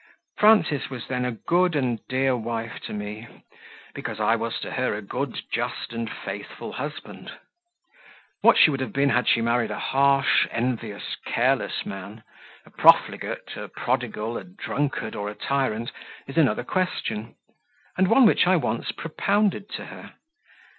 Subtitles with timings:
[0.39, 3.27] Frances was then a good and dear wife to me,
[3.93, 7.31] because I was to her a good, just, and faithful husband.
[8.41, 12.23] What she would have been had she married a harsh, envious, careless man
[12.65, 15.91] a profligate, a prodigal, a drunkard, or a tyrant
[16.25, 17.35] is another question,
[17.95, 20.13] and one which I once propounded to her.